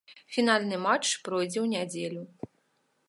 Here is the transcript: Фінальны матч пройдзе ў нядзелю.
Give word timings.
Фінальны 0.35 0.79
матч 0.85 1.03
пройдзе 1.27 1.59
ў 1.65 1.67
нядзелю. 1.75 2.23